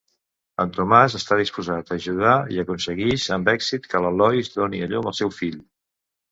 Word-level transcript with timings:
En 0.61 0.69
Tomàs 0.77 1.15
està 1.19 1.37
disposat 1.41 1.91
a 1.93 1.99
ajudar 2.01 2.33
i 2.55 2.59
aconseguix 2.65 3.29
amb 3.37 3.55
èxit 3.55 3.89
que 3.95 4.05
la 4.09 4.15
Lois 4.25 4.53
doni 4.59 4.83
a 4.89 4.93
llum 4.97 5.15
al 5.15 5.19
seu 5.23 5.37
fill. 5.45 5.65